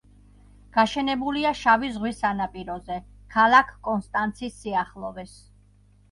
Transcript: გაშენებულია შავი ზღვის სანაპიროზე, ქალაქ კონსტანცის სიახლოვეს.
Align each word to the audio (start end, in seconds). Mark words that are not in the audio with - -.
გაშენებულია 0.75 1.49
შავი 1.57 1.91
ზღვის 1.97 2.21
სანაპიროზე, 2.23 2.97
ქალაქ 3.35 3.69
კონსტანცის 3.89 4.55
სიახლოვეს. 4.63 5.37